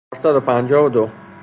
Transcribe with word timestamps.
چهارصد 0.13 0.35
و 0.35 0.39
پنجاه 0.39 0.85
و 0.85 0.89
دو 0.89 1.09